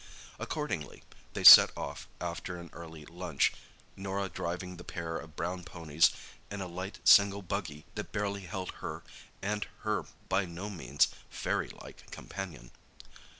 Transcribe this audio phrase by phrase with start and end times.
[0.39, 1.03] Accordingly
[1.33, 3.53] they set off after an early lunch,
[3.95, 6.09] Norah driving the pair of brown ponies
[6.49, 9.03] in a light single buggy that barely held her
[9.43, 12.71] and her by no means fairy like companion.